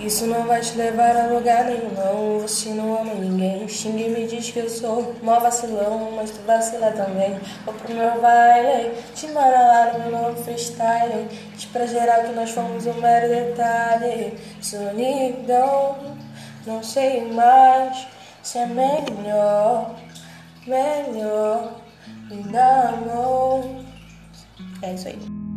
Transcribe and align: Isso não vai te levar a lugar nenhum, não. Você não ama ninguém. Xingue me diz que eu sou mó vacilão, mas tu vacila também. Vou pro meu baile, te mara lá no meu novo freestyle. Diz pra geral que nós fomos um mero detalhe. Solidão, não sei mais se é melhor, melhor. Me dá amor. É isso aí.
Isso 0.00 0.26
não 0.26 0.46
vai 0.46 0.62
te 0.62 0.78
levar 0.78 1.14
a 1.14 1.26
lugar 1.26 1.66
nenhum, 1.66 1.90
não. 1.90 2.40
Você 2.40 2.70
não 2.70 2.98
ama 3.02 3.12
ninguém. 3.14 3.68
Xingue 3.68 4.08
me 4.08 4.26
diz 4.26 4.50
que 4.50 4.60
eu 4.60 4.70
sou 4.70 5.14
mó 5.22 5.38
vacilão, 5.38 6.12
mas 6.16 6.30
tu 6.30 6.40
vacila 6.46 6.90
também. 6.92 7.38
Vou 7.66 7.74
pro 7.74 7.94
meu 7.94 8.18
baile, 8.18 8.94
te 9.14 9.28
mara 9.28 9.60
lá 9.60 9.92
no 9.92 9.98
meu 9.98 10.10
novo 10.10 10.42
freestyle. 10.42 11.28
Diz 11.54 11.66
pra 11.66 11.84
geral 11.84 12.22
que 12.24 12.32
nós 12.32 12.50
fomos 12.50 12.86
um 12.86 12.94
mero 12.94 13.28
detalhe. 13.28 14.38
Solidão, 14.62 16.16
não 16.66 16.82
sei 16.82 17.30
mais 17.32 18.08
se 18.42 18.56
é 18.56 18.66
melhor, 18.66 19.96
melhor. 20.66 21.74
Me 22.30 22.42
dá 22.44 22.88
amor. 22.88 23.64
É 24.82 24.94
isso 24.94 25.08
aí. 25.08 25.49